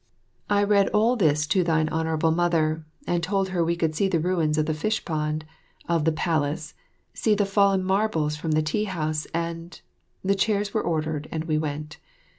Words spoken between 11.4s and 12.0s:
we went.